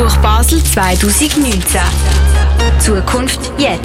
Buch 0.00 0.16
Basel 0.22 0.64
2019. 0.64 1.78
Zukunft 2.78 3.52
jetzt. 3.58 3.82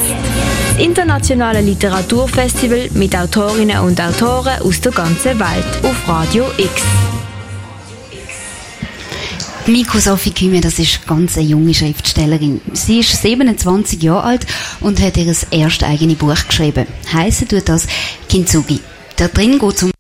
Das 0.69 0.81
internationale 0.81 1.59
Literaturfestival 1.59 2.89
mit 2.93 3.13
Autorinnen 3.13 3.79
und 3.79 3.99
Autoren 3.99 4.61
aus 4.61 4.79
der 4.79 4.93
ganzen 4.93 5.37
Welt 5.37 5.65
auf 5.83 6.07
Radio 6.07 6.45
X. 6.57 6.71
Miko 9.65 9.99
Sophie 9.99 10.31
Küme, 10.31 10.61
das 10.61 10.79
ist 10.79 11.05
ganz 11.05 11.35
junge 11.35 11.73
Schriftstellerin. 11.73 12.61
Sie 12.71 12.99
ist 13.01 13.21
27 13.21 14.01
Jahre 14.01 14.23
alt 14.23 14.47
und 14.79 15.01
hat 15.01 15.17
ihr 15.17 15.35
erstes 15.51 15.83
eigenes 15.83 16.17
Buch 16.17 16.47
geschrieben. 16.47 16.87
Heissen 17.11 17.49
tut 17.49 17.67
das 17.67 17.87
Kintsugi. 18.29 18.79
Da 19.17 19.27
drin 19.27 19.59
geht 19.59 19.75
es 19.75 19.83
um 19.83 19.94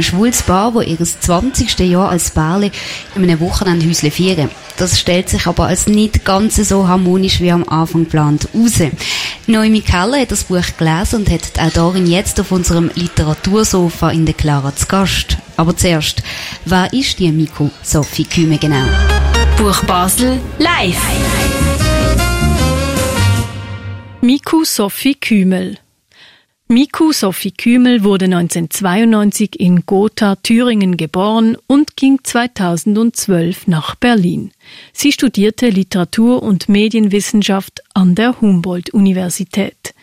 ein 0.00 0.02
schwules 0.02 0.42
Paar, 0.42 0.72
das 0.72 0.86
ihr 0.86 0.98
20. 0.98 1.78
Jahr 1.80 2.08
als 2.08 2.30
Pärchen 2.30 2.70
in 3.14 3.22
einem 3.22 3.38
Wochenende 3.40 3.86
Häusle 3.86 4.10
feiern. 4.10 4.50
Das 4.78 4.98
stellt 4.98 5.28
sich 5.28 5.46
aber 5.46 5.66
als 5.66 5.86
nicht 5.86 6.24
ganz 6.24 6.56
so 6.56 6.88
harmonisch 6.88 7.40
wie 7.40 7.52
am 7.52 7.68
Anfang 7.68 8.04
geplant 8.04 8.48
raus. 8.54 8.80
Noemi 9.46 9.82
Keller 9.82 10.22
hat 10.22 10.32
das 10.32 10.44
Buch 10.44 10.64
gelesen 10.78 11.20
und 11.20 11.30
hat 11.30 11.54
die 11.54 11.60
Autorin 11.60 12.06
jetzt 12.06 12.40
auf 12.40 12.50
unserem 12.50 12.90
Literatursofa 12.94 14.10
in 14.10 14.24
der 14.24 14.34
Clara 14.34 14.74
zu 14.74 14.86
Gast. 14.86 15.36
Aber 15.58 15.76
zuerst, 15.76 16.22
wer 16.64 16.90
ist 16.94 17.18
die 17.18 17.30
Miko 17.30 17.70
Sophie 17.82 18.24
Küme 18.24 18.56
genau? 18.56 18.86
Buch 19.58 19.84
Basel 19.84 20.40
live. 20.58 21.02
Miku 24.22 24.64
Sophie 24.64 25.14
Kümel 25.14 25.76
Miku 26.72 27.10
Sophie 27.12 27.50
Kümel 27.50 28.04
wurde 28.04 28.26
1992 28.26 29.58
in 29.58 29.86
Gotha, 29.86 30.36
Thüringen 30.36 30.96
geboren 30.96 31.56
und 31.66 31.96
ging 31.96 32.20
2012 32.22 33.66
nach 33.66 33.96
Berlin. 33.96 34.52
Sie 34.92 35.10
studierte 35.10 35.68
Literatur- 35.68 36.44
und 36.44 36.68
Medienwissenschaft 36.68 37.82
an 37.92 38.14
der 38.14 38.40
Humboldt-Universität. 38.40 39.94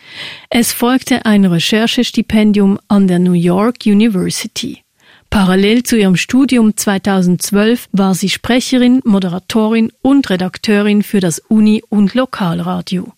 Es 0.50 0.74
folgte 0.74 1.24
ein 1.24 1.46
Recherchestipendium 1.46 2.78
an 2.86 3.08
der 3.08 3.18
New 3.18 3.32
York 3.32 3.86
University. 3.86 4.82
Parallel 5.30 5.84
zu 5.84 5.96
ihrem 5.96 6.16
Studium 6.16 6.76
2012 6.76 7.88
war 7.92 8.14
sie 8.14 8.28
Sprecherin, 8.28 9.00
Moderatorin 9.06 9.90
und 10.02 10.28
Redakteurin 10.28 11.02
für 11.02 11.20
das 11.20 11.38
Uni- 11.38 11.82
und 11.88 12.12
Lokalradio. 12.12 13.14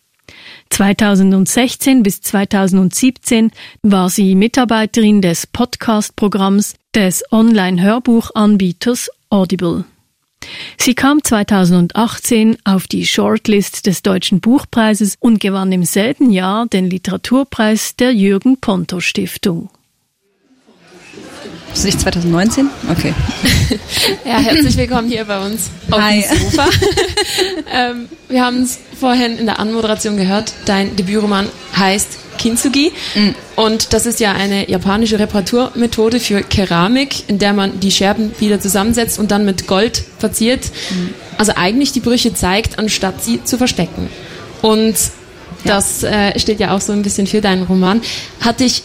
2016 0.70 2.02
bis 2.02 2.20
2017 2.22 3.50
war 3.82 4.08
sie 4.08 4.34
Mitarbeiterin 4.34 5.20
des 5.20 5.46
Podcast-Programms 5.46 6.74
des 6.94 7.22
Online-Hörbuchanbieters 7.30 9.10
Audible. 9.28 9.84
Sie 10.78 10.94
kam 10.94 11.22
2018 11.22 12.56
auf 12.64 12.86
die 12.86 13.04
Shortlist 13.04 13.86
des 13.86 14.02
Deutschen 14.02 14.40
Buchpreises 14.40 15.16
und 15.20 15.38
gewann 15.40 15.70
im 15.72 15.84
selben 15.84 16.30
Jahr 16.30 16.66
den 16.66 16.88
Literaturpreis 16.88 17.96
der 17.96 18.12
Jürgen 18.12 18.56
Ponto 18.58 19.00
Stiftung. 19.00 19.68
Ist 21.72 21.84
nicht 21.84 22.00
2019? 22.00 22.68
Okay. 22.90 23.14
ja, 24.24 24.38
herzlich 24.38 24.76
willkommen 24.76 25.08
hier 25.08 25.24
bei 25.24 25.44
uns 25.44 25.70
auf 25.90 26.00
Hi. 26.00 26.22
dem 26.22 26.38
Sofa. 26.38 26.68
ähm, 27.72 28.08
wir 28.28 28.44
haben 28.44 28.62
es 28.62 28.78
vorhin 28.98 29.38
in 29.38 29.46
der 29.46 29.60
Anmoderation 29.60 30.16
gehört. 30.16 30.52
Dein 30.66 30.96
Debütroman 30.96 31.48
heißt 31.76 32.18
Kintsugi. 32.38 32.92
Mhm. 33.14 33.34
Und 33.54 33.92
das 33.92 34.06
ist 34.06 34.18
ja 34.18 34.32
eine 34.32 34.68
japanische 34.68 35.18
Reparaturmethode 35.18 36.18
für 36.18 36.42
Keramik, 36.42 37.28
in 37.28 37.38
der 37.38 37.52
man 37.52 37.78
die 37.78 37.92
Scherben 37.92 38.32
wieder 38.40 38.60
zusammensetzt 38.60 39.18
und 39.18 39.30
dann 39.30 39.44
mit 39.44 39.66
Gold 39.66 40.02
verziert. 40.18 40.70
Mhm. 40.90 41.14
Also 41.38 41.52
eigentlich 41.54 41.92
die 41.92 42.00
Brüche 42.00 42.34
zeigt, 42.34 42.78
anstatt 42.78 43.22
sie 43.22 43.44
zu 43.44 43.58
verstecken. 43.58 44.08
Und 44.60 44.96
ja. 45.64 45.74
das 45.76 46.02
äh, 46.02 46.38
steht 46.38 46.58
ja 46.58 46.74
auch 46.74 46.80
so 46.80 46.92
ein 46.92 47.02
bisschen 47.02 47.26
für 47.26 47.40
deinen 47.40 47.62
Roman. 47.62 48.02
Hat 48.40 48.60
dich 48.60 48.82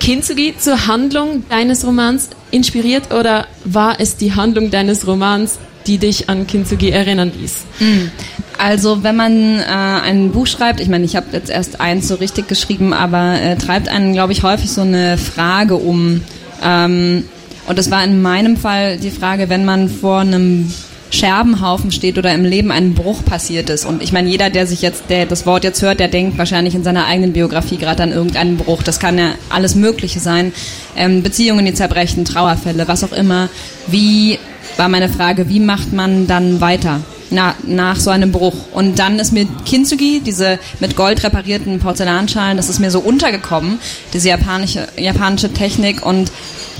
Kintsugi 0.00 0.54
zur 0.58 0.86
Handlung 0.86 1.44
deines 1.48 1.86
Romans 1.86 2.30
inspiriert 2.50 3.12
oder 3.12 3.46
war 3.64 4.00
es 4.00 4.16
die 4.16 4.34
Handlung 4.34 4.70
deines 4.70 5.06
Romans, 5.06 5.58
die 5.86 5.98
dich 5.98 6.28
an 6.28 6.46
Kintsugi 6.46 6.90
erinnern 6.90 7.32
ließ? 7.38 7.56
Mm. 7.80 8.10
Also 8.58 9.02
wenn 9.04 9.16
man 9.16 9.60
äh, 9.60 9.62
ein 9.62 10.32
Buch 10.32 10.46
schreibt, 10.46 10.80
ich 10.80 10.88
meine, 10.88 11.04
ich 11.04 11.14
habe 11.14 11.26
jetzt 11.32 11.48
erst 11.48 11.80
eins 11.80 12.08
so 12.08 12.16
richtig 12.16 12.48
geschrieben, 12.48 12.92
aber 12.92 13.40
äh, 13.40 13.56
treibt 13.56 13.88
einen, 13.88 14.12
glaube 14.12 14.32
ich, 14.32 14.42
häufig 14.42 14.70
so 14.70 14.80
eine 14.80 15.16
Frage 15.16 15.76
um. 15.76 16.22
Ähm, 16.62 17.24
und 17.66 17.78
das 17.78 17.90
war 17.90 18.02
in 18.02 18.20
meinem 18.20 18.56
Fall 18.56 18.96
die 18.98 19.10
Frage, 19.10 19.48
wenn 19.48 19.64
man 19.64 19.88
vor 19.88 20.20
einem 20.20 20.72
Scherbenhaufen 21.18 21.90
steht 21.90 22.16
oder 22.16 22.32
im 22.32 22.44
Leben 22.44 22.70
ein 22.70 22.94
Bruch 22.94 23.24
passiert 23.24 23.70
ist. 23.70 23.84
Und 23.84 24.02
ich 24.02 24.12
meine, 24.12 24.28
jeder, 24.28 24.50
der 24.50 24.66
sich 24.66 24.82
jetzt, 24.82 25.04
der 25.08 25.26
das 25.26 25.46
Wort 25.46 25.64
jetzt 25.64 25.82
hört, 25.82 25.98
der 25.98 26.08
denkt 26.08 26.38
wahrscheinlich 26.38 26.74
in 26.74 26.84
seiner 26.84 27.06
eigenen 27.06 27.32
Biografie 27.32 27.76
gerade 27.76 28.04
an 28.04 28.12
irgendeinen 28.12 28.56
Bruch. 28.56 28.82
Das 28.82 29.00
kann 29.00 29.18
ja 29.18 29.30
alles 29.48 29.74
Mögliche 29.74 30.20
sein. 30.20 30.52
Ähm, 30.96 31.22
Beziehungen, 31.22 31.64
die 31.64 31.74
zerbrechen, 31.74 32.24
Trauerfälle, 32.24 32.86
was 32.86 33.02
auch 33.02 33.12
immer. 33.12 33.48
Wie 33.88 34.38
war 34.76 34.88
meine 34.88 35.08
Frage, 35.08 35.48
wie 35.48 35.60
macht 35.60 35.92
man 35.92 36.28
dann 36.28 36.60
weiter? 36.60 37.00
Na, 37.30 37.54
nach 37.66 37.96
so 37.96 38.10
einem 38.10 38.32
Bruch. 38.32 38.54
Und 38.72 38.98
dann 38.98 39.18
ist 39.18 39.32
mir 39.32 39.46
Kintsugi, 39.66 40.22
diese 40.24 40.58
mit 40.80 40.96
Gold 40.96 41.24
reparierten 41.24 41.78
Porzellanschalen, 41.78 42.56
das 42.56 42.70
ist 42.70 42.78
mir 42.78 42.90
so 42.90 43.00
untergekommen, 43.00 43.80
diese 44.14 44.28
japanische, 44.28 44.88
japanische 44.96 45.52
Technik 45.52 46.06
und 46.06 46.30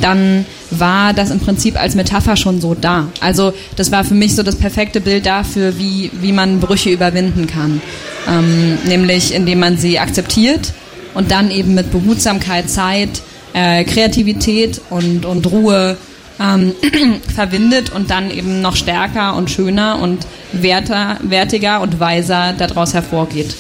dann 0.01 0.47
war 0.71 1.13
das 1.13 1.31
im 1.31 1.41
Prinzip 1.41 1.81
als 1.81 1.95
Metapher 1.95 2.37
schon 2.37 2.61
so 2.61 2.75
da. 2.75 3.09
Also 3.21 3.53
das 3.77 3.91
war 3.91 4.05
für 4.05 4.15
mich 4.15 4.35
so 4.35 4.43
das 4.43 4.57
perfekte 4.57 5.01
Bild 5.01 5.27
dafür, 5.27 5.79
wie, 5.79 6.11
wie 6.21 6.33
man 6.33 6.61
Brüche 6.61 6.91
überwinden 6.91 7.47
kann. 7.47 7.81
Ähm, 8.29 8.79
nämlich 8.85 9.35
indem 9.35 9.61
man 9.61 9.79
sie 9.79 9.99
akzeptiert 9.99 10.73
und 11.15 11.31
dann 11.31 11.51
eben 11.51 11.75
mit 11.75 11.91
Behutsamkeit, 11.91 12.69
Zeit, 12.71 13.23
äh, 13.55 13.85
Kreativität 13.85 14.81
und, 14.91 15.25
und 15.25 15.47
Ruhe 15.51 15.97
ähm, 16.41 16.75
verbindet 17.35 17.91
und 17.91 18.11
dann 18.11 18.31
eben 18.31 18.61
noch 18.61 18.77
stärker 18.77 19.35
und 19.37 19.51
schöner 19.51 19.99
und 20.01 20.27
werter, 20.53 21.19
wertiger 21.23 21.81
und 21.81 22.01
weiser 22.01 22.55
daraus 22.57 22.95
hervorgeht. 22.95 23.55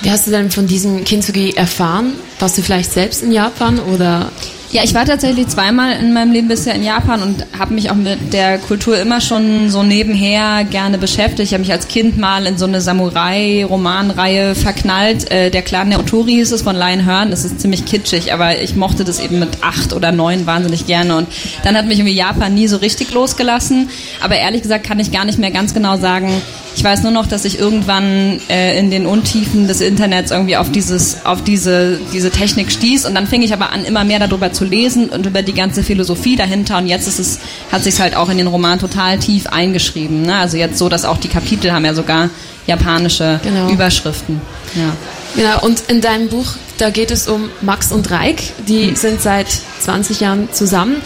Wie 0.00 0.10
hast 0.10 0.26
du 0.26 0.30
denn 0.30 0.50
von 0.50 0.66
diesem 0.66 1.04
Kintsugi 1.04 1.54
erfahren? 1.56 2.12
Warst 2.38 2.58
du 2.58 2.62
vielleicht 2.62 2.92
selbst 2.92 3.22
in 3.22 3.32
Japan 3.32 3.78
oder 3.78 4.30
ja, 4.74 4.82
ich 4.82 4.92
war 4.92 5.04
tatsächlich 5.04 5.46
zweimal 5.46 6.00
in 6.00 6.12
meinem 6.12 6.32
Leben 6.32 6.48
bisher 6.48 6.74
in 6.74 6.82
Japan 6.82 7.22
und 7.22 7.46
habe 7.56 7.74
mich 7.74 7.92
auch 7.92 7.94
mit 7.94 8.32
der 8.32 8.58
Kultur 8.58 8.98
immer 8.98 9.20
schon 9.20 9.70
so 9.70 9.84
nebenher 9.84 10.64
gerne 10.64 10.98
beschäftigt. 10.98 11.42
Ich 11.42 11.52
habe 11.52 11.60
mich 11.60 11.70
als 11.70 11.86
Kind 11.86 12.18
mal 12.18 12.44
in 12.44 12.58
so 12.58 12.64
eine 12.64 12.80
Samurai-Romanreihe 12.80 14.56
verknallt. 14.56 15.30
Äh, 15.30 15.52
der 15.52 15.62
Clan 15.62 15.90
der 15.90 16.00
Otori 16.00 16.32
hieß 16.32 16.50
es 16.50 16.62
von 16.62 16.74
Lion 16.74 17.04
Hearn. 17.06 17.30
Das 17.30 17.44
ist 17.44 17.60
ziemlich 17.60 17.84
kitschig, 17.84 18.32
aber 18.32 18.60
ich 18.60 18.74
mochte 18.74 19.04
das 19.04 19.20
eben 19.20 19.38
mit 19.38 19.62
acht 19.62 19.92
oder 19.92 20.10
neun 20.10 20.44
wahnsinnig 20.44 20.86
gerne. 20.86 21.18
Und 21.18 21.28
dann 21.62 21.76
hat 21.76 21.86
mich 21.86 22.00
irgendwie 22.00 22.16
Japan 22.16 22.52
nie 22.52 22.66
so 22.66 22.78
richtig 22.78 23.12
losgelassen. 23.12 23.90
Aber 24.22 24.34
ehrlich 24.34 24.62
gesagt 24.62 24.84
kann 24.84 24.98
ich 24.98 25.12
gar 25.12 25.24
nicht 25.24 25.38
mehr 25.38 25.52
ganz 25.52 25.72
genau 25.72 25.98
sagen, 25.98 26.42
ich 26.76 26.82
weiß 26.82 27.02
nur 27.02 27.12
noch, 27.12 27.26
dass 27.26 27.44
ich 27.44 27.58
irgendwann 27.58 28.40
äh, 28.50 28.76
in 28.78 28.90
den 28.90 29.06
Untiefen 29.06 29.68
des 29.68 29.80
Internets 29.80 30.32
irgendwie 30.32 30.56
auf 30.56 30.72
dieses, 30.72 31.24
auf 31.24 31.44
diese, 31.44 32.00
diese 32.12 32.30
Technik 32.30 32.72
stieß 32.72 33.06
und 33.06 33.14
dann 33.14 33.28
fing 33.28 33.42
ich 33.42 33.52
aber 33.52 33.70
an, 33.70 33.84
immer 33.84 34.02
mehr 34.04 34.18
darüber 34.18 34.52
zu 34.52 34.63
lesen 34.64 35.08
und 35.08 35.26
über 35.26 35.42
die 35.42 35.54
ganze 35.54 35.82
Philosophie 35.82 36.36
dahinter 36.36 36.78
und 36.78 36.86
jetzt 36.86 37.06
ist 37.06 37.18
es, 37.18 37.38
hat 37.70 37.84
sich 37.84 38.00
halt 38.00 38.16
auch 38.16 38.28
in 38.28 38.38
den 38.38 38.46
Roman 38.46 38.78
total 38.78 39.18
tief 39.18 39.46
eingeschrieben. 39.46 40.22
Ne? 40.22 40.34
Also 40.36 40.56
jetzt 40.56 40.78
so, 40.78 40.88
dass 40.88 41.04
auch 41.04 41.18
die 41.18 41.28
Kapitel 41.28 41.72
haben 41.72 41.84
ja 41.84 41.94
sogar 41.94 42.30
japanische 42.66 43.40
genau. 43.42 43.68
Überschriften. 43.70 44.40
Ja. 44.74 44.96
Genau, 45.36 45.64
und 45.64 45.82
in 45.88 46.00
deinem 46.00 46.28
Buch, 46.28 46.54
da 46.78 46.90
geht 46.90 47.10
es 47.10 47.28
um 47.28 47.50
Max 47.60 47.92
und 47.92 48.10
Reik, 48.10 48.42
die 48.68 48.88
hm. 48.88 48.96
sind 48.96 49.20
seit 49.20 49.48
20 49.80 50.20
Jahren 50.20 50.48
zusammen. 50.52 50.96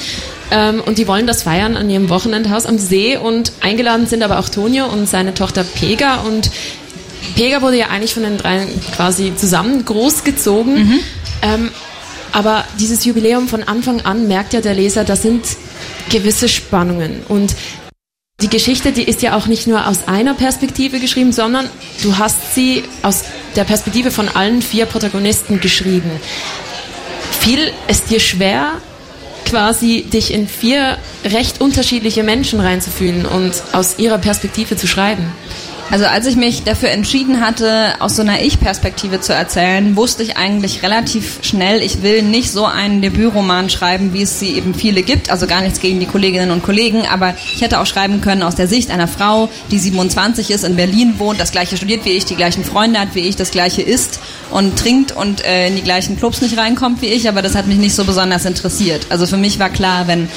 Ähm, 0.50 0.80
und 0.84 0.98
die 0.98 1.06
wollen 1.06 1.26
das 1.26 1.42
feiern 1.42 1.76
an 1.76 1.90
ihrem 1.90 2.08
Wochenendhaus 2.08 2.64
am 2.64 2.78
See 2.78 3.16
und 3.16 3.52
eingeladen 3.60 4.06
sind 4.06 4.22
aber 4.22 4.38
auch 4.38 4.48
Tonio 4.48 4.86
und 4.86 5.06
seine 5.06 5.34
Tochter 5.34 5.62
Pega 5.62 6.20
und 6.20 6.50
Pega 7.34 7.60
wurde 7.60 7.76
ja 7.76 7.88
eigentlich 7.88 8.14
von 8.14 8.22
den 8.22 8.38
dreien 8.38 8.69
quasi 8.94 9.32
zusammen 9.37 9.84
großgezogen. 9.84 10.75
Mhm. 10.75 11.00
Ähm, 11.43 11.70
aber 12.32 12.64
dieses 12.78 13.04
Jubiläum 13.04 13.48
von 13.48 13.62
Anfang 13.62 14.00
an 14.02 14.28
merkt 14.28 14.52
ja 14.52 14.60
der 14.60 14.75
Leser, 14.75 15.04
da 15.04 15.16
sind 15.16 15.44
gewisse 16.10 16.48
Spannungen 16.48 17.22
und 17.28 17.54
die 18.40 18.48
Geschichte, 18.48 18.92
die 18.92 19.02
ist 19.02 19.20
ja 19.22 19.36
auch 19.36 19.46
nicht 19.46 19.66
nur 19.66 19.88
aus 19.88 20.06
einer 20.06 20.32
Perspektive 20.32 21.00
geschrieben, 21.00 21.32
sondern 21.32 21.69
du 22.04 22.19
hast 22.19 22.54
sie 22.54 22.84
aus 23.02 23.25
der 23.56 23.64
Perspektive 23.64 24.12
von 24.12 24.28
allen 24.28 24.62
vier 24.62 24.86
Protagonisten 24.86 25.60
geschrieben. 25.60 26.10
Fiel 27.40 27.72
es 27.88 28.04
dir 28.04 28.20
schwer, 28.20 28.74
quasi 29.44 30.02
dich 30.12 30.32
in 30.32 30.46
vier 30.46 30.98
recht 31.24 31.60
unterschiedliche 31.60 32.22
Menschen 32.22 32.60
reinzufühlen 32.60 33.26
und 33.26 33.60
aus 33.72 33.98
ihrer 33.98 34.19
Perspektive 34.19 34.76
zu 34.76 34.86
schreiben? 34.86 35.32
Also 35.90 36.05
als 36.05 36.26
ich 36.26 36.37
mich 36.37 36.64
dafür 36.64 36.90
entschieden 36.90 37.40
hatte, 37.40 37.94
aus 38.00 38.17
so 38.17 38.20
einer 38.20 38.43
Ich-Perspektive 38.43 39.23
zu 39.23 39.32
erzählen, 39.32 39.96
wusste 39.96 40.23
ich 40.23 40.37
eigentlich 40.37 40.82
relativ 40.82 41.38
schnell, 41.40 41.82
ich 41.82 42.02
will 42.02 42.23
nicht 42.23 42.50
so 42.50 42.67
einen 42.67 43.00
Debütroman 43.00 43.70
schreiben, 43.70 44.12
wie 44.12 44.20
es 44.20 44.38
sie 44.38 44.50
eben 44.50 44.75
viele 44.75 45.02
gibt. 45.02 45.31
Also 45.31 45.46
gar 45.46 45.62
nichts 45.62 45.81
gegen 45.81 45.99
die 45.99 46.05
Kolleginnen 46.05 46.50
und 46.50 46.62
Kollegen, 46.62 47.06
aber 47.06 47.35
ich 47.55 47.62
hätte 47.62 47.81
auch 47.81 47.87
schreiben 47.87 48.20
können 48.20 48.43
aus 48.43 48.55
der 48.55 48.69
Sicht 48.69 48.90
einer 48.90 49.08
Frau, 49.08 49.49
die 49.70 49.79
27 49.79 50.50
ist, 50.50 50.64
in 50.64 50.76
Berlin 50.76 51.14
wohnt, 51.17 51.40
das 51.40 51.52
gleiche 51.52 51.79
studiert 51.79 52.05
wie 52.05 52.11
ich, 52.11 52.26
die 52.26 52.37
gleichen 52.37 52.64
Freunde 52.64 53.00
hat 53.00 53.14
wie 53.14 53.20
ich, 53.20 53.37
das 53.37 53.50
gleiche 53.50 53.81
isst 53.81 54.20
und 54.50 54.78
trinkt 54.78 55.12
und 55.12 55.44
äh, 55.44 55.68
in 55.68 55.76
die 55.76 55.82
gleichen 55.82 56.16
Clubs 56.16 56.40
nicht 56.40 56.56
reinkommt 56.56 57.02
wie 57.02 57.06
ich, 57.06 57.28
aber 57.28 57.42
das 57.42 57.54
hat 57.54 57.66
mich 57.66 57.78
nicht 57.78 57.94
so 57.94 58.04
besonders 58.04 58.44
interessiert. 58.44 59.06
Also 59.10 59.26
für 59.26 59.36
mich 59.36 59.58
war 59.58 59.70
klar, 59.70 60.06
wenn 60.06 60.28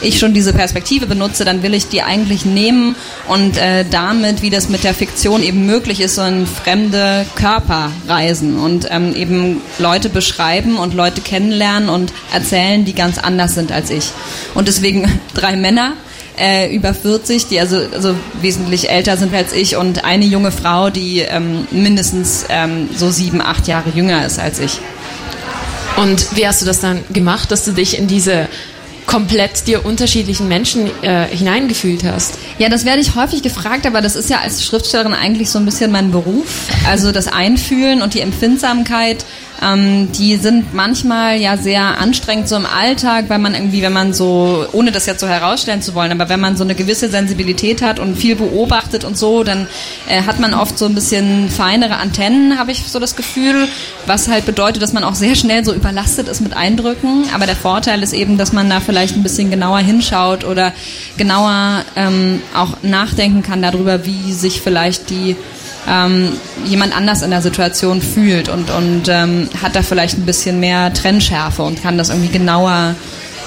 ich 0.00 0.18
schon 0.18 0.34
diese 0.34 0.52
Perspektive 0.52 1.06
benutze, 1.06 1.44
dann 1.44 1.62
will 1.62 1.74
ich 1.74 1.88
die 1.88 2.02
eigentlich 2.02 2.44
nehmen 2.44 2.96
und 3.28 3.56
äh, 3.56 3.84
damit, 3.90 4.42
wie 4.42 4.50
das 4.50 4.68
mit 4.68 4.84
der 4.84 4.94
Fiktion 4.94 5.42
eben 5.42 5.66
möglich 5.66 6.00
ist, 6.00 6.16
so 6.16 6.22
in 6.22 6.46
fremde 6.46 7.26
Körper 7.34 7.90
reisen 8.08 8.58
und 8.58 8.86
ähm, 8.90 9.14
eben 9.14 9.60
Leute 9.78 10.08
beschreiben 10.08 10.76
und 10.76 10.94
Leute 10.94 11.20
kennenlernen 11.20 11.88
und 11.88 12.12
erzählen, 12.32 12.84
die 12.84 12.94
ganz 12.94 13.18
anders 13.18 13.54
sind 13.54 13.72
als 13.72 13.90
ich. 13.90 14.10
Und 14.54 14.68
deswegen 14.68 15.20
drei 15.34 15.56
Männer, 15.56 15.94
äh, 16.40 16.74
über 16.74 16.94
40, 16.94 17.46
die 17.46 17.60
also, 17.60 17.76
also 17.92 18.14
wesentlich 18.40 18.88
älter 18.90 19.16
sind 19.16 19.34
als 19.34 19.52
ich 19.52 19.76
und 19.76 20.04
eine 20.04 20.24
junge 20.24 20.50
Frau, 20.50 20.90
die 20.90 21.20
ähm, 21.20 21.68
mindestens 21.70 22.46
ähm, 22.48 22.88
so 22.96 23.10
sieben, 23.10 23.40
acht 23.40 23.68
Jahre 23.68 23.90
jünger 23.90 24.24
ist 24.26 24.38
als 24.38 24.58
ich. 24.58 24.80
Und 25.96 26.36
wie 26.36 26.46
hast 26.46 26.62
du 26.62 26.66
das 26.66 26.80
dann 26.80 27.04
gemacht, 27.12 27.50
dass 27.50 27.64
du 27.64 27.72
dich 27.72 27.98
in 27.98 28.06
diese 28.06 28.48
komplett 29.06 29.66
dir 29.66 29.84
unterschiedlichen 29.84 30.48
Menschen 30.48 30.88
äh, 31.02 31.26
hineingefühlt 31.26 32.04
hast? 32.04 32.38
Ja, 32.58 32.68
das 32.68 32.84
werde 32.84 33.00
ich 33.00 33.16
häufig 33.16 33.42
gefragt, 33.42 33.86
aber 33.86 34.00
das 34.00 34.16
ist 34.16 34.30
ja 34.30 34.38
als 34.38 34.64
Schriftstellerin 34.64 35.12
eigentlich 35.12 35.50
so 35.50 35.58
ein 35.58 35.64
bisschen 35.64 35.90
mein 35.90 36.10
Beruf. 36.10 36.68
Also 36.86 37.12
das 37.12 37.26
Einfühlen 37.26 38.02
und 38.02 38.14
die 38.14 38.20
Empfindsamkeit 38.20 39.24
ähm, 39.62 40.10
die 40.12 40.36
sind 40.36 40.72
manchmal 40.74 41.38
ja 41.38 41.56
sehr 41.56 41.98
anstrengend 41.98 42.48
so 42.48 42.56
im 42.56 42.66
Alltag, 42.66 43.26
weil 43.28 43.38
man 43.38 43.54
irgendwie, 43.54 43.82
wenn 43.82 43.92
man 43.92 44.12
so, 44.12 44.66
ohne 44.72 44.90
das 44.90 45.06
jetzt 45.06 45.20
so 45.20 45.28
herausstellen 45.28 45.82
zu 45.82 45.94
wollen, 45.94 46.12
aber 46.12 46.28
wenn 46.28 46.40
man 46.40 46.56
so 46.56 46.64
eine 46.64 46.74
gewisse 46.74 47.08
Sensibilität 47.08 47.82
hat 47.82 47.98
und 47.98 48.16
viel 48.16 48.36
beobachtet 48.36 49.04
und 49.04 49.18
so, 49.18 49.44
dann 49.44 49.66
äh, 50.08 50.22
hat 50.22 50.40
man 50.40 50.54
oft 50.54 50.78
so 50.78 50.86
ein 50.86 50.94
bisschen 50.94 51.50
feinere 51.50 51.96
Antennen, 51.96 52.58
habe 52.58 52.72
ich 52.72 52.84
so 52.88 52.98
das 52.98 53.16
Gefühl, 53.16 53.68
was 54.06 54.28
halt 54.28 54.46
bedeutet, 54.46 54.82
dass 54.82 54.92
man 54.92 55.04
auch 55.04 55.14
sehr 55.14 55.34
schnell 55.34 55.64
so 55.64 55.74
überlastet 55.74 56.28
ist 56.28 56.40
mit 56.40 56.56
Eindrücken. 56.56 57.24
Aber 57.34 57.46
der 57.46 57.56
Vorteil 57.56 58.02
ist 58.02 58.12
eben, 58.12 58.38
dass 58.38 58.52
man 58.52 58.70
da 58.70 58.80
vielleicht 58.80 59.16
ein 59.16 59.22
bisschen 59.22 59.50
genauer 59.50 59.80
hinschaut 59.80 60.44
oder 60.44 60.72
genauer 61.16 61.84
ähm, 61.96 62.40
auch 62.54 62.78
nachdenken 62.82 63.42
kann 63.42 63.62
darüber, 63.62 64.06
wie 64.06 64.32
sich 64.32 64.60
vielleicht 64.60 65.10
die 65.10 65.36
ähm, 65.88 66.32
jemand 66.64 66.96
anders 66.96 67.22
in 67.22 67.30
der 67.30 67.42
Situation 67.42 68.02
fühlt 68.02 68.48
und, 68.48 68.70
und 68.70 69.08
ähm, 69.08 69.48
hat 69.62 69.74
da 69.74 69.82
vielleicht 69.82 70.18
ein 70.18 70.26
bisschen 70.26 70.60
mehr 70.60 70.92
Trennschärfe 70.92 71.62
und 71.62 71.82
kann 71.82 71.98
das 71.98 72.10
irgendwie 72.10 72.28
genauer 72.28 72.94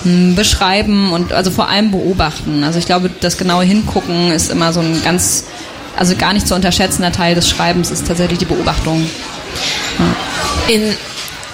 hm, 0.03 0.35
beschreiben 0.35 1.11
und 1.11 1.31
also 1.31 1.51
vor 1.51 1.69
allem 1.69 1.91
beobachten. 1.91 2.63
Also 2.63 2.79
ich 2.79 2.85
glaube, 2.85 3.09
das 3.21 3.37
genaue 3.37 3.63
Hingucken 3.63 4.31
ist 4.31 4.51
immer 4.51 4.73
so 4.73 4.79
ein 4.79 5.01
ganz, 5.03 5.45
also 5.97 6.15
gar 6.15 6.33
nicht 6.33 6.47
zu 6.47 6.55
unterschätzender 6.55 7.11
Teil 7.11 7.35
des 7.35 7.49
Schreibens 7.49 7.91
ist 7.91 8.07
tatsächlich 8.07 8.39
die 8.39 8.45
Beobachtung. 8.45 9.07
Ja. 9.99 10.73
In 10.73 10.81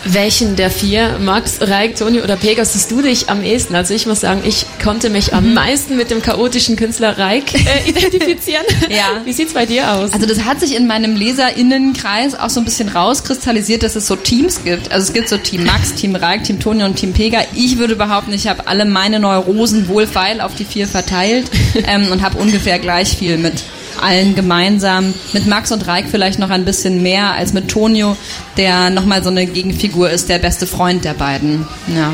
welchen 0.05 0.55
der 0.55 0.71
vier, 0.71 1.17
Max, 1.19 1.59
Reik, 1.61 1.95
Toni 1.95 2.21
oder 2.21 2.35
Pegas, 2.35 2.73
siehst 2.73 2.91
du 2.91 3.01
dich 3.01 3.29
am 3.29 3.43
ehesten? 3.43 3.75
Also 3.75 3.93
ich 3.93 4.05
muss 4.05 4.21
sagen, 4.21 4.41
ich 4.45 4.65
konnte 4.83 5.09
mich 5.09 5.33
am 5.33 5.49
mhm. 5.49 5.53
meisten 5.53 5.97
mit 5.97 6.09
dem 6.11 6.21
chaotischen 6.21 6.75
Künstler 6.75 7.17
Reik 7.17 7.53
äh, 7.53 7.89
identifizieren. 7.89 8.65
ja. 8.89 9.21
Wie 9.25 9.33
sieht's 9.33 9.53
bei 9.53 9.65
dir 9.65 9.91
aus? 9.91 10.13
Also 10.13 10.25
das 10.25 10.45
hat 10.45 10.59
sich 10.59 10.75
in 10.75 10.87
meinem 10.87 11.15
Leserinnenkreis 11.15 12.35
auch 12.35 12.49
so 12.49 12.61
ein 12.61 12.65
bisschen 12.65 12.89
rauskristallisiert, 12.89 13.83
dass 13.83 13.95
es 13.95 14.07
so 14.07 14.15
Teams 14.15 14.63
gibt. 14.63 14.91
Also 14.91 15.07
es 15.07 15.13
gibt 15.13 15.29
so 15.29 15.37
Team 15.37 15.65
Max, 15.65 15.93
Team 15.95 16.15
Reik, 16.15 16.43
Team 16.43 16.59
Toni 16.59 16.83
und 16.83 16.95
Team 16.95 17.13
Pega. 17.13 17.39
Ich 17.53 17.77
würde 17.77 17.95
behaupten, 17.95 18.33
ich 18.33 18.47
habe 18.47 18.67
alle 18.67 18.85
meine 18.85 19.19
Neurosen 19.19 19.87
wohlfeil 19.87 20.41
auf 20.41 20.55
die 20.55 20.65
vier 20.65 20.87
verteilt 20.87 21.51
ähm, 21.87 22.11
und 22.11 22.21
habe 22.21 22.37
ungefähr 22.37 22.79
gleich 22.79 23.17
viel 23.17 23.37
mit 23.37 23.63
allen 24.03 24.35
gemeinsam. 24.35 25.13
Mit 25.33 25.47
Max 25.47 25.71
und 25.71 25.87
Reik 25.87 26.05
vielleicht 26.09 26.39
noch 26.39 26.49
ein 26.49 26.65
bisschen 26.65 27.01
mehr 27.01 27.33
als 27.33 27.53
mit 27.53 27.69
Tonio, 27.69 28.15
der 28.57 28.89
nochmal 28.89 29.23
so 29.23 29.29
eine 29.29 29.45
Gegenfigur 29.45 30.09
ist, 30.09 30.29
der 30.29 30.39
beste 30.39 30.67
Freund 30.67 31.05
der 31.05 31.13
beiden. 31.13 31.67
Ja. 31.95 32.13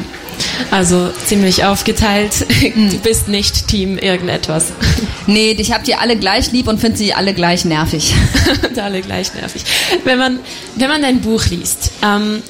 Also 0.72 1.10
ziemlich 1.26 1.64
aufgeteilt. 1.64 2.46
Du 2.76 2.98
bist 3.00 3.28
nicht 3.28 3.68
Team 3.68 3.98
irgendetwas. 3.98 4.72
Nee, 5.28 5.56
ich 5.58 5.74
habe 5.74 5.84
die 5.84 5.96
alle 5.96 6.18
gleich 6.18 6.52
lieb 6.52 6.68
und 6.68 6.80
finde 6.80 6.98
sie 6.98 7.16
alle 7.16 7.34
gleich 7.34 7.66
nervig. 7.66 8.14
alle 8.80 9.02
gleich 9.02 9.34
nervig. 9.34 9.64
Wenn 10.04 10.20
man, 10.20 10.40
wenn 10.76 10.88
man 10.88 11.02
dein 11.02 11.22
Buch 11.22 11.48
liest, 11.48 11.92
ähm, 12.04 12.44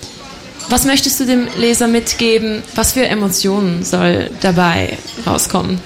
was 0.67 0.83
möchtest 0.83 1.19
du 1.21 1.25
dem 1.25 1.47
Leser 1.57 1.87
mitgeben? 1.87 2.63
Was 2.75 2.91
für 2.91 3.07
Emotionen 3.07 3.85
soll 3.85 4.29
dabei 4.41 4.97
rauskommen? 5.25 5.79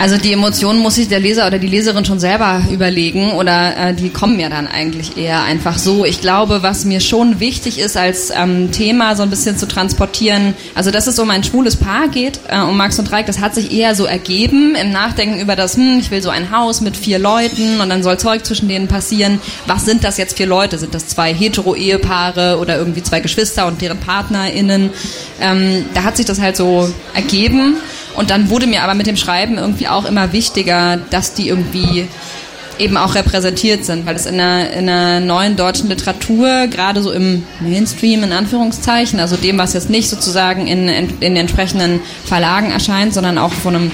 Also 0.00 0.16
die 0.16 0.32
Emotionen 0.32 0.78
muss 0.78 0.94
sich 0.94 1.08
der 1.08 1.18
Leser 1.18 1.48
oder 1.48 1.58
die 1.58 1.66
Leserin 1.66 2.04
schon 2.04 2.20
selber 2.20 2.62
überlegen 2.70 3.32
oder 3.32 3.76
äh, 3.76 3.94
die 3.94 4.10
kommen 4.10 4.38
ja 4.38 4.48
dann 4.48 4.68
eigentlich 4.68 5.16
eher 5.16 5.42
einfach 5.42 5.76
so. 5.76 6.04
Ich 6.04 6.20
glaube, 6.20 6.62
was 6.62 6.84
mir 6.84 7.00
schon 7.00 7.40
wichtig 7.40 7.80
ist 7.80 7.96
als 7.96 8.30
ähm, 8.30 8.70
Thema 8.70 9.16
so 9.16 9.24
ein 9.24 9.30
bisschen 9.30 9.58
zu 9.58 9.66
transportieren, 9.66 10.54
also 10.76 10.92
dass 10.92 11.08
es 11.08 11.18
um 11.18 11.30
ein 11.30 11.42
schwules 11.42 11.74
Paar 11.74 12.06
geht, 12.08 12.38
äh, 12.46 12.60
um 12.60 12.76
Max 12.76 12.96
und 13.00 13.10
Dreieck, 13.10 13.26
das 13.26 13.40
hat 13.40 13.56
sich 13.56 13.72
eher 13.72 13.96
so 13.96 14.04
ergeben 14.04 14.76
im 14.80 14.92
Nachdenken 14.92 15.40
über 15.40 15.56
das, 15.56 15.76
hm, 15.76 15.98
ich 15.98 16.12
will 16.12 16.22
so 16.22 16.30
ein 16.30 16.52
Haus 16.56 16.80
mit 16.80 16.96
vier 16.96 17.18
Leuten 17.18 17.80
und 17.80 17.88
dann 17.88 18.04
soll 18.04 18.18
Zeug 18.18 18.46
zwischen 18.46 18.68
denen 18.68 18.86
passieren. 18.86 19.40
Was 19.66 19.84
sind 19.84 20.04
das 20.04 20.16
jetzt 20.16 20.36
für 20.36 20.44
Leute? 20.44 20.78
Sind 20.78 20.94
das 20.94 21.08
zwei 21.08 21.34
hetero-Ehepaare 21.34 22.58
oder 22.60 22.78
irgendwie 22.78 23.02
zwei 23.02 23.18
Geschwister 23.18 23.66
und 23.66 23.80
deren 23.80 23.98
PartnerInnen? 23.98 24.90
Ähm, 25.40 25.86
da 25.94 26.04
hat 26.04 26.16
sich 26.16 26.26
das 26.26 26.40
halt 26.40 26.56
so 26.56 26.88
ergeben. 27.14 27.76
Und 28.18 28.30
dann 28.30 28.50
wurde 28.50 28.66
mir 28.66 28.82
aber 28.82 28.94
mit 28.94 29.06
dem 29.06 29.16
Schreiben 29.16 29.58
irgendwie 29.58 29.86
auch 29.86 30.04
immer 30.04 30.32
wichtiger, 30.32 30.98
dass 31.10 31.34
die 31.34 31.48
irgendwie 31.48 32.08
eben 32.76 32.96
auch 32.96 33.14
repräsentiert 33.14 33.84
sind, 33.84 34.06
weil 34.06 34.16
es 34.16 34.26
in 34.26 34.40
einer, 34.40 34.70
in 34.72 34.88
einer 34.88 35.20
neuen 35.20 35.54
deutschen 35.54 35.88
Literatur, 35.88 36.66
gerade 36.66 37.00
so 37.00 37.12
im 37.12 37.44
Mainstream 37.60 38.24
in 38.24 38.32
Anführungszeichen, 38.32 39.20
also 39.20 39.36
dem, 39.36 39.56
was 39.56 39.72
jetzt 39.72 39.88
nicht 39.88 40.08
sozusagen 40.08 40.66
in, 40.66 40.88
in, 40.88 41.10
in 41.20 41.36
entsprechenden 41.36 42.00
Verlagen 42.24 42.72
erscheint, 42.72 43.14
sondern 43.14 43.38
auch 43.38 43.52
von 43.52 43.76
einem 43.76 43.92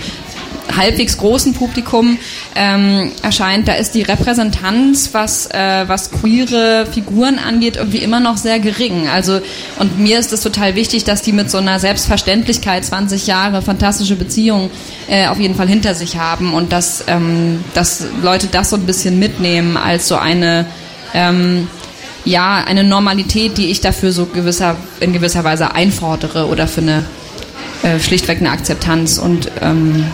halbwegs 0.74 1.18
großen 1.18 1.54
Publikum 1.54 2.18
ähm, 2.54 3.12
erscheint, 3.22 3.68
da 3.68 3.74
ist 3.74 3.94
die 3.94 4.02
Repräsentanz, 4.02 5.10
was, 5.12 5.46
äh, 5.46 5.84
was 5.86 6.10
queere 6.10 6.86
Figuren 6.90 7.38
angeht, 7.38 7.76
irgendwie 7.76 7.98
immer 7.98 8.20
noch 8.20 8.36
sehr 8.36 8.58
gering. 8.60 9.08
Also, 9.08 9.40
und 9.78 9.98
mir 9.98 10.18
ist 10.18 10.32
es 10.32 10.40
total 10.40 10.74
wichtig, 10.74 11.04
dass 11.04 11.22
die 11.22 11.32
mit 11.32 11.50
so 11.50 11.58
einer 11.58 11.78
Selbstverständlichkeit 11.78 12.84
20 12.84 13.26
Jahre 13.26 13.62
fantastische 13.62 14.16
Beziehungen 14.16 14.70
äh, 15.08 15.26
auf 15.28 15.38
jeden 15.38 15.54
Fall 15.54 15.68
hinter 15.68 15.94
sich 15.94 16.16
haben 16.16 16.54
und 16.54 16.72
dass, 16.72 17.04
ähm, 17.06 17.62
dass 17.74 18.04
Leute 18.22 18.46
das 18.46 18.70
so 18.70 18.76
ein 18.76 18.86
bisschen 18.86 19.18
mitnehmen 19.18 19.76
als 19.76 20.08
so 20.08 20.16
eine 20.16 20.66
ähm, 21.12 21.68
ja, 22.24 22.64
eine 22.64 22.84
Normalität, 22.84 23.58
die 23.58 23.66
ich 23.66 23.80
dafür 23.80 24.10
so 24.10 24.26
gewisser, 24.26 24.76
in 25.00 25.12
gewisser 25.12 25.44
Weise 25.44 25.74
einfordere 25.74 26.46
oder 26.46 26.66
für 26.66 26.80
eine 26.80 27.04
äh, 27.82 28.00
schlichtweg 28.00 28.38
eine 28.38 28.50
Akzeptanz 28.50 29.18
und 29.18 29.50
ähm, 29.60 30.06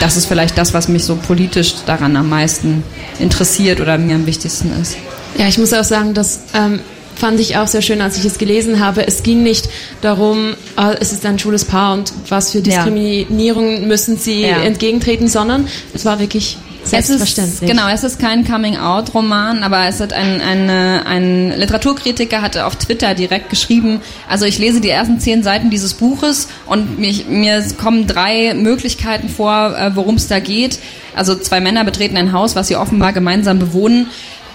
das 0.00 0.16
ist 0.16 0.26
vielleicht 0.26 0.58
das, 0.58 0.74
was 0.74 0.88
mich 0.88 1.04
so 1.04 1.16
politisch 1.16 1.74
daran 1.86 2.16
am 2.16 2.28
meisten 2.28 2.82
interessiert 3.18 3.80
oder 3.80 3.98
mir 3.98 4.16
am 4.16 4.26
wichtigsten 4.26 4.72
ist. 4.80 4.96
Ja, 5.38 5.48
ich 5.48 5.58
muss 5.58 5.72
auch 5.72 5.84
sagen, 5.84 6.14
das 6.14 6.40
ähm, 6.54 6.80
fand 7.14 7.40
ich 7.40 7.56
auch 7.56 7.66
sehr 7.66 7.82
schön, 7.82 8.00
als 8.00 8.18
ich 8.18 8.24
es 8.24 8.38
gelesen 8.38 8.80
habe. 8.80 9.06
Es 9.06 9.22
ging 9.22 9.42
nicht 9.42 9.68
darum, 10.00 10.54
äh, 10.76 10.96
es 11.00 11.12
ist 11.12 11.24
ein 11.26 11.38
schwules 11.38 11.64
Paar 11.64 11.94
und 11.94 12.12
was 12.28 12.52
für 12.52 12.60
Diskriminierung 12.60 13.82
ja. 13.82 13.86
müssen 13.86 14.16
sie 14.16 14.42
ja. 14.42 14.58
entgegentreten, 14.58 15.28
sondern 15.28 15.68
es 15.94 16.04
war 16.04 16.18
wirklich 16.20 16.58
Selbstverständlich. 16.84 17.54
Es 17.54 17.62
ist, 17.62 17.68
genau, 17.68 17.88
es 17.88 18.04
ist 18.04 18.18
kein 18.18 18.44
Coming-out-Roman, 18.44 19.62
aber 19.62 19.86
es 19.86 20.00
hat 20.00 20.12
ein, 20.12 20.40
ein, 20.40 20.70
ein 20.70 21.58
Literaturkritiker 21.58 22.42
hatte 22.42 22.66
auf 22.66 22.76
Twitter 22.76 23.14
direkt 23.14 23.50
geschrieben, 23.50 24.00
also 24.28 24.44
ich 24.44 24.58
lese 24.58 24.80
die 24.80 24.90
ersten 24.90 25.20
zehn 25.20 25.42
Seiten 25.42 25.70
dieses 25.70 25.94
Buches 25.94 26.48
und 26.66 26.98
mich, 26.98 27.26
mir 27.26 27.64
kommen 27.80 28.06
drei 28.06 28.54
Möglichkeiten 28.54 29.28
vor, 29.28 29.76
äh, 29.76 29.96
worum 29.96 30.16
es 30.16 30.28
da 30.28 30.40
geht. 30.40 30.78
Also 31.14 31.34
zwei 31.36 31.60
Männer 31.60 31.84
betreten 31.84 32.16
ein 32.16 32.32
Haus, 32.32 32.56
was 32.56 32.68
sie 32.68 32.76
offenbar 32.76 33.12
gemeinsam 33.12 33.58
bewohnen. 33.58 34.08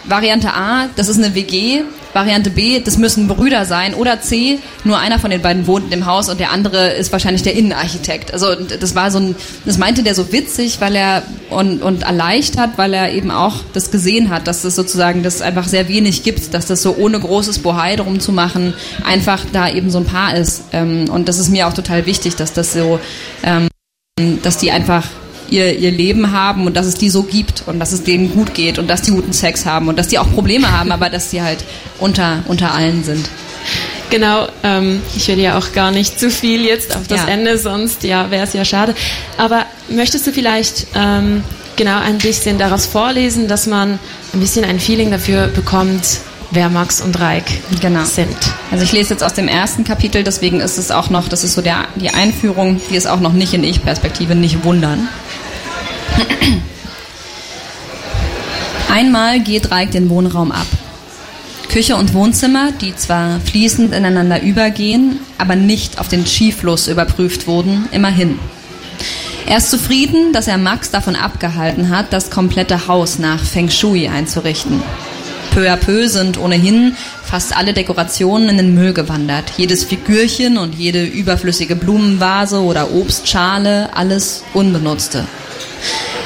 Variante 0.06 0.53
A, 0.53 0.88
das 0.96 1.08
ist 1.08 1.18
eine 1.18 1.36
WG. 1.36 1.84
Variante 2.13 2.50
B, 2.50 2.79
das 2.79 2.98
müssen 2.98 3.27
Brüder 3.27 3.65
sein. 3.65 3.94
Oder 3.94 4.20
C, 4.22 4.60
nur 4.84 4.98
einer 4.98 5.20
von 5.20 5.29
den 5.29 5.41
beiden 5.41 5.68
wohnt 5.68 5.86
in 5.86 5.91
dem 5.91 6.06
Haus 6.06 6.27
und 6.27 6.39
der 6.39 6.51
andere 6.51 6.94
ist 6.94 7.12
wahrscheinlich 7.12 7.44
der 7.44 7.53
Innenarchitekt. 7.53 8.34
Also 8.34 8.56
das 8.56 8.96
war 8.96 9.12
so 9.12 9.20
ein, 9.20 9.36
das 9.65 9.77
meinte 9.77 10.01
der 10.01 10.15
so 10.15 10.32
witzig, 10.32 10.82
weil 10.82 10.96
er 10.96 11.24
und, 11.50 11.84
und 11.84 12.03
erleichtert, 12.03 12.72
weil 12.77 12.94
er 12.94 13.13
eben 13.13 13.29
auch 13.29 13.58
das 13.74 13.91
gesehen 13.91 14.29
hat, 14.29 14.48
dass 14.48 14.63
es 14.63 14.75
sozusagen 14.75 15.22
das 15.22 15.41
einfach 15.41 15.68
sehr 15.68 15.88
wenig 15.88 16.24
gibt, 16.24 16.53
dass 16.53 16.65
das 16.65 16.82
so 16.82 16.96
ohne 16.98 17.20
großes 17.20 17.60
Bohai 17.60 17.96
drum 17.96 18.20
zu 18.20 18.32
machen, 18.32 18.74
einfach 19.03 19.44
da 19.53 19.70
eben 19.70 19.91
so 19.91 20.00
ein 20.00 20.06
Paar 20.06 20.36
ist. 20.36 20.63
Ähm, 20.72 21.06
und 21.12 21.27
das 21.27 21.38
ist 21.38 21.50
mir 21.50 21.68
auch 21.68 21.74
total 21.74 22.06
wichtig, 22.06 22.36
dass 22.36 22.53
das 22.53 22.74
so, 22.74 23.00
ähm, 23.44 23.68
dass 24.41 24.58
die 24.58 24.72
einfach 24.72 25.06
ihr, 25.51 25.77
ihr 25.77 25.91
Leben 25.91 26.32
haben 26.32 26.65
und 26.68 26.75
dass 26.75 26.86
es 26.86 26.96
die 26.96 27.10
so 27.10 27.24
gibt 27.24 27.63
und 27.65 27.79
dass 27.79 27.91
es 27.91 28.03
denen 28.03 28.32
gut 28.32 28.53
geht 28.53 28.79
und 28.79 28.88
dass 28.89 29.01
die 29.01 29.12
guten 29.12 29.34
Sex 29.34 29.65
haben 29.65 29.88
und 29.88 29.98
dass 29.98 30.08
die 30.08 30.20
auch 30.20 30.29
Probleme 30.32 30.72
haben, 30.72 30.91
aber 30.91 31.10
dass 31.10 31.32
sie 31.32 31.41
halt 31.41 31.63
unter, 32.00 32.44
unter 32.48 32.74
allen 32.74 33.03
sind. 33.03 33.29
Genau, 34.10 34.48
ähm, 34.63 35.01
ich 35.15 35.27
will 35.27 35.39
ja 35.39 35.58
auch 35.58 35.72
gar 35.74 35.91
nicht 35.91 36.20
zu 36.20 36.32
viel 36.32 36.65
jetzt 36.65 36.96
auf 36.96 37.08
das 37.08 37.22
Ja. 37.22 37.27
Ende, 37.27 37.58
sonst 37.58 38.03
ja, 38.03 38.32
wäre 38.32 38.44
es 38.46 38.53
ja 38.53 38.65
schade. 38.65 38.96
Aber 39.38 39.65
möchtest 39.89 40.25
du 40.25 40.32
vielleicht 40.32 40.88
ähm, 40.96 41.44
genau 41.75 42.00
ein 42.00 42.18
bisschen 42.18 42.58
daraus 42.58 42.86
vorlesen, 42.88 43.48
dass 43.48 43.68
man 43.68 44.00
ein 44.34 44.39
bisschen 44.39 44.65
ein 44.65 44.79
Feeling 44.79 45.12
dafür 45.12 45.48
bekommt, 45.48 46.01
wer 46.51 46.70
Max 46.70 47.01
und 47.01 47.20
Reik 47.20 47.44
Genau. 47.82 48.03
sind? 48.03 48.36
Also 48.72 48.84
ich 48.84 48.91
lese 48.91 49.12
jetzt 49.12 49.24
aus 49.24 49.34
dem 49.36 49.48
ersten 49.48 49.84
Kapitel, 49.84 50.24
deswegen 50.24 50.60
ist 50.60 50.79
es 50.79 50.89
auch 50.89 51.12
noch, 51.12 51.27
das 51.29 51.44
ist 51.44 51.53
so 51.53 51.62
der, 51.62 51.86
die 51.96 52.10
Einführung, 52.10 52.82
die 52.89 52.96
ist 52.96 53.06
auch 53.08 53.20
noch 53.20 53.34
nicht 53.34 53.53
in 53.53 53.63
Ich-Perspektive, 53.63 54.34
nicht 54.34 54.63
wundern. 54.63 55.08
Einmal 58.91 59.39
geht 59.39 59.71
Reik 59.71 59.91
den 59.91 60.09
Wohnraum 60.09 60.51
ab. 60.51 60.67
Küche 61.69 61.95
und 61.95 62.15
Wohnzimmer, 62.15 62.71
die 62.71 62.95
zwar 62.95 63.39
fließend 63.39 63.93
ineinander 63.93 64.41
übergehen, 64.41 65.19
aber 65.38 65.55
nicht 65.55 65.99
auf 65.99 66.07
den 66.07 66.25
Skifluss 66.25 66.88
überprüft 66.88 67.45
wurden, 67.45 67.88
immerhin. 67.91 68.39
Er 69.45 69.57
ist 69.57 69.69
zufrieden, 69.69 70.33
dass 70.33 70.47
er 70.47 70.57
Max 70.57 70.91
davon 70.91 71.15
abgehalten 71.15 71.89
hat, 71.89 72.11
das 72.11 72.29
komplette 72.29 72.88
Haus 72.88 73.19
nach 73.19 73.43
Feng 73.43 73.69
Shui 73.69 74.07
einzurichten. 74.07 74.81
Peu 75.51 75.71
à 75.71 75.75
peu 75.75 76.07
sind 76.07 76.38
ohnehin 76.38 76.95
fast 77.23 77.55
alle 77.55 77.73
Dekorationen 77.73 78.49
in 78.49 78.57
den 78.57 78.75
Müll 78.75 78.93
gewandert. 78.93 79.45
Jedes 79.57 79.83
Figürchen 79.83 80.57
und 80.57 80.75
jede 80.75 81.03
überflüssige 81.03 81.75
Blumenvase 81.75 82.61
oder 82.61 82.93
Obstschale, 82.93 83.95
alles 83.95 84.43
Unbenutzte. 84.53 85.25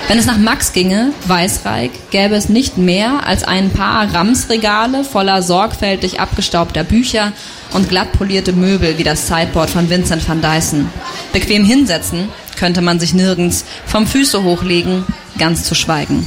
Wenn 0.08 0.20
es 0.20 0.26
nach 0.26 0.38
Max 0.38 0.74
ginge, 0.74 1.12
Weißreich, 1.28 1.92
gäbe 2.12 2.36
es 2.36 2.50
nicht 2.50 2.78
mehr 2.78 3.26
als 3.26 3.44
ein 3.44 3.70
paar 3.70 4.14
Ramsregale 4.14 5.04
voller 5.04 5.42
sorgfältig 5.42 6.20
abgestaubter 6.20 6.84
Bücher 6.84 7.32
und 7.74 7.90
glatt 7.90 8.12
polierte 8.12 8.54
Möbel 8.54 8.98
wie 8.98 9.04
das 9.04 9.28
Sideboard 9.28 9.70
von 9.70 9.90
Vincent 9.90 10.28
van 10.28 10.42
Dyson. 10.42 10.90
Bequem 11.32 11.64
hinsetzen 11.64 12.30
könnte 12.58 12.82
man 12.82 13.00
sich 13.00 13.14
nirgends, 13.14 13.66
vom 13.86 14.06
Füße 14.06 14.44
hochlegen, 14.44 15.06
ganz 15.40 15.64
zu 15.64 15.74
schweigen. 15.74 16.26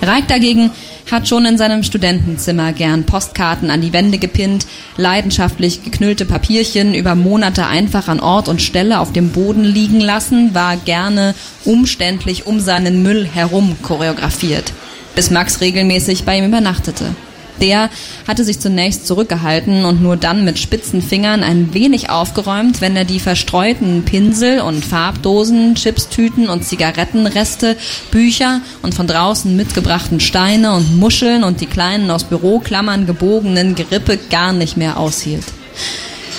Reik 0.00 0.28
dagegen 0.28 0.70
hat 1.10 1.28
schon 1.28 1.44
in 1.46 1.58
seinem 1.58 1.82
Studentenzimmer 1.82 2.72
gern 2.72 3.04
Postkarten 3.04 3.70
an 3.70 3.80
die 3.80 3.92
Wände 3.92 4.18
gepinnt, 4.18 4.66
leidenschaftlich 4.96 5.84
geknüllte 5.84 6.24
Papierchen 6.24 6.94
über 6.94 7.14
Monate 7.14 7.66
einfach 7.66 8.08
an 8.08 8.20
Ort 8.20 8.48
und 8.48 8.62
Stelle 8.62 9.00
auf 9.00 9.12
dem 9.12 9.30
Boden 9.30 9.64
liegen 9.64 10.00
lassen, 10.00 10.54
war 10.54 10.76
gerne 10.76 11.34
umständlich 11.64 12.46
um 12.46 12.60
seinen 12.60 13.02
Müll 13.02 13.26
herum 13.26 13.76
choreografiert, 13.82 14.72
bis 15.14 15.30
Max 15.30 15.60
regelmäßig 15.60 16.24
bei 16.24 16.38
ihm 16.38 16.46
übernachtete. 16.46 17.14
Der 17.60 17.90
hatte 18.26 18.44
sich 18.44 18.60
zunächst 18.60 19.06
zurückgehalten 19.06 19.84
und 19.84 20.02
nur 20.02 20.16
dann 20.16 20.44
mit 20.44 20.58
spitzen 20.58 21.02
Fingern 21.02 21.42
ein 21.42 21.72
wenig 21.74 22.10
aufgeräumt, 22.10 22.80
wenn 22.80 22.96
er 22.96 23.04
die 23.04 23.20
verstreuten 23.20 24.04
Pinsel 24.04 24.60
und 24.60 24.84
Farbdosen, 24.84 25.74
Chipstüten 25.74 26.48
und 26.48 26.64
Zigarettenreste, 26.64 27.76
Bücher 28.10 28.60
und 28.82 28.94
von 28.94 29.06
draußen 29.06 29.56
mitgebrachten 29.56 30.20
Steine 30.20 30.74
und 30.74 30.98
Muscheln 30.98 31.44
und 31.44 31.60
die 31.60 31.66
kleinen 31.66 32.10
aus 32.10 32.24
Büroklammern 32.24 33.06
gebogenen 33.06 33.74
Gerippe 33.74 34.18
gar 34.30 34.52
nicht 34.52 34.76
mehr 34.76 34.98
aushielt. 34.98 35.44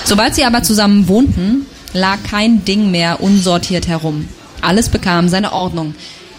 Sobald 0.05 0.35
sie 0.35 0.45
aber 0.45 0.63
zusammen 0.63 1.07
wohnten, 1.07 1.65
lag 1.93 2.17
kein 2.29 2.63
Ding 2.63 2.91
mehr 2.91 3.21
unsortiert 3.21 3.87
herum. 3.87 4.27
Alles 4.61 4.89
bekam 4.89 5.29
seine 5.29 5.53
Ordnung. 5.53 5.95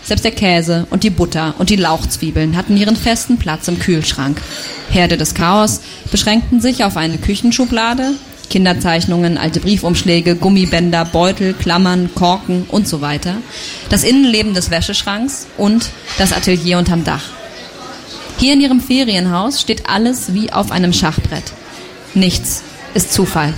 Selbst 0.09 0.25
der 0.25 0.33
Käse 0.33 0.87
und 0.89 1.03
die 1.03 1.11
Butter 1.11 1.55
und 1.59 1.69
die 1.69 1.77
Lauchzwiebeln 1.77 2.57
hatten 2.57 2.79
ihren 2.79 2.97
festen 2.97 3.37
Platz 3.37 3.69
im 3.69 3.79
Kühlschrank. 3.79 4.41
Herde 4.89 5.19
des 5.19 5.35
Chaos 5.35 5.83
beschränkten 6.11 6.63
sich 6.63 6.83
auf 6.83 6.97
eine 6.97 7.19
Küchenschublade, 7.19 8.15
Kinderzeichnungen, 8.49 9.37
alte 9.37 9.61
Briefumschläge, 9.61 10.37
Gummibänder, 10.37 11.05
Beutel, 11.05 11.53
Klammern, 11.53 12.09
Korken 12.15 12.65
und 12.69 12.89
so 12.89 13.03
weiter, 13.03 13.35
das 13.91 14.03
Innenleben 14.03 14.55
des 14.55 14.71
Wäscheschranks 14.71 15.47
und 15.59 15.91
das 16.17 16.33
Atelier 16.33 16.79
unterm 16.79 17.05
Dach. 17.05 17.25
Hier 18.39 18.55
in 18.55 18.63
ihrem 18.63 18.81
Ferienhaus 18.81 19.61
steht 19.61 19.91
alles 19.91 20.33
wie 20.33 20.51
auf 20.51 20.71
einem 20.71 20.95
Schachbrett. 20.95 21.53
Nichts 22.15 22.63
ist 22.95 23.13
Zufall. 23.13 23.53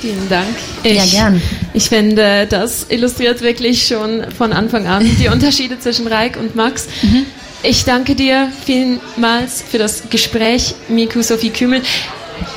Vielen 0.00 0.28
Dank. 0.28 0.48
Ich, 0.82 0.94
Ja, 0.94 1.04
gern. 1.04 1.42
Ich 1.74 1.88
finde, 1.88 2.46
das 2.48 2.86
illustriert 2.88 3.42
wirklich 3.42 3.86
schon 3.86 4.24
von 4.36 4.52
Anfang 4.52 4.86
an 4.86 5.04
die 5.20 5.28
Unterschiede 5.32 5.78
zwischen 5.78 6.06
Reik 6.06 6.36
und 6.36 6.56
Max. 6.56 6.88
Mhm. 7.02 7.26
Ich 7.62 7.84
danke 7.84 8.14
dir 8.14 8.50
vielmals 8.64 9.62
für 9.62 9.76
das 9.76 10.04
Gespräch, 10.08 10.74
Miku 10.88 11.20
Sophie 11.20 11.50
Kümel. 11.50 11.82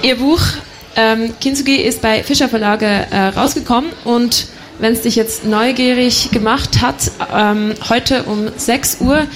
Ihr 0.02 0.16
Buch 0.16 0.40
ähm, 0.96 1.34
Kintsugi 1.42 1.76
ist 1.76 2.02
bei 2.02 2.24
Fischer 2.24 2.48
Verlage 2.48 2.86
äh, 2.86 3.28
rausgekommen 3.28 3.92
und 4.06 4.48
wenn 4.80 4.94
es 4.94 5.02
dich 5.02 5.16
jetzt 5.16 5.46
neugierig 5.46 6.32
gemacht 6.32 6.82
hat, 6.82 7.12
ähm, 7.34 7.74
heute 7.90 8.24
um 8.24 8.48
6 8.56 8.98
Uhr 9.02 9.28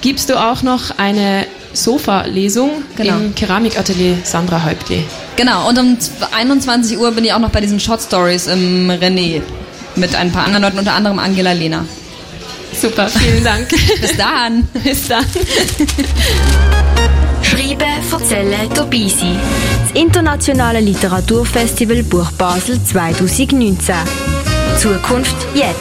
gibst 0.00 0.28
du 0.28 0.36
auch 0.36 0.62
noch 0.62 0.98
eine 0.98 1.46
Sofa-Lesung 1.72 2.70
Genau. 2.96 3.16
im 3.16 3.34
Keramikatelier 3.34 4.16
Sandra 4.24 4.64
Häuptli. 4.64 5.04
Genau, 5.36 5.68
und 5.68 5.78
um 5.78 5.96
21 6.34 6.98
Uhr 6.98 7.10
bin 7.12 7.24
ich 7.24 7.32
auch 7.32 7.38
noch 7.38 7.50
bei 7.50 7.60
diesen 7.60 7.80
Short 7.80 8.02
Stories 8.02 8.46
im 8.46 8.90
René 8.90 9.42
mit 9.96 10.14
ein 10.14 10.30
paar 10.32 10.44
anderen 10.44 10.62
Leuten, 10.64 10.78
unter 10.78 10.94
anderem 10.94 11.18
Angela 11.18 11.52
Lehner. 11.52 11.84
Super, 12.80 13.08
vielen 13.08 13.44
Dank. 13.44 13.68
Bis 14.00 14.16
dann. 14.16 14.66
Bis 14.82 15.08
dann. 15.08 15.24
Schreiben, 17.42 17.84
erzählen, 18.10 18.68
dabei 18.74 19.08
sein. 19.08 19.38
Das 19.86 20.00
Internationale 20.00 20.80
Literaturfestival 20.80 22.02
Buch 22.04 22.30
Basel 22.32 22.82
2019. 22.82 23.94
Zukunft 24.78 25.36
jetzt. 25.54 25.76